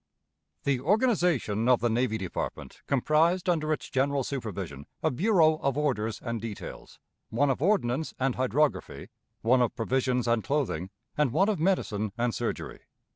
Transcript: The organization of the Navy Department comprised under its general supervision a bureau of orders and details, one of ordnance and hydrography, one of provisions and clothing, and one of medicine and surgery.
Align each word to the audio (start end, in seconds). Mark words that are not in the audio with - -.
The 0.63 0.79
organization 0.79 1.69
of 1.69 1.79
the 1.79 1.87
Navy 1.91 2.17
Department 2.17 2.81
comprised 2.87 3.47
under 3.47 3.71
its 3.71 3.87
general 3.87 4.23
supervision 4.23 4.87
a 5.03 5.11
bureau 5.11 5.57
of 5.57 5.77
orders 5.77 6.19
and 6.23 6.41
details, 6.41 6.97
one 7.29 7.51
of 7.51 7.61
ordnance 7.61 8.15
and 8.19 8.33
hydrography, 8.33 9.09
one 9.43 9.61
of 9.61 9.75
provisions 9.75 10.27
and 10.27 10.43
clothing, 10.43 10.89
and 11.15 11.31
one 11.31 11.49
of 11.49 11.59
medicine 11.59 12.13
and 12.17 12.33
surgery. 12.33 12.79